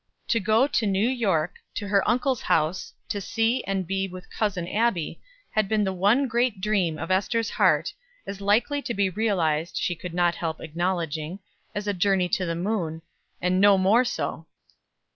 To 0.29 0.39
go 0.39 0.65
to 0.65 0.87
New 0.87 1.07
York, 1.07 1.57
to 1.75 1.87
her 1.87 2.01
uncle's 2.09 2.41
house, 2.41 2.91
to 3.07 3.21
see 3.21 3.63
and 3.65 3.85
be 3.85 4.07
with 4.07 4.31
Cousin 4.35 4.67
Abbie, 4.67 5.21
had 5.51 5.69
been 5.69 5.83
the 5.83 5.93
one 5.93 6.27
great 6.27 6.59
dream 6.59 6.97
of 6.97 7.11
Ester's 7.11 7.51
heart 7.51 7.93
as 8.25 8.41
likely 8.41 8.81
to 8.81 8.95
be 8.95 9.11
realized, 9.11 9.77
she 9.77 9.93
could 9.93 10.15
not 10.15 10.33
help 10.33 10.59
acknowledging, 10.59 11.37
as 11.75 11.87
a 11.87 11.93
journey 11.93 12.29
to 12.29 12.47
the 12.47 12.55
moon, 12.55 13.03
and 13.43 13.61
no 13.61 13.77
more 13.77 14.03
so. 14.03 14.47